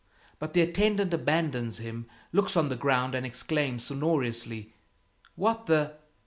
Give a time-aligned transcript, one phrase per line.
[0.39, 4.73] But the attendant abandons him, looks on the ground and exclaims sonorously,
[5.35, 5.93] "What the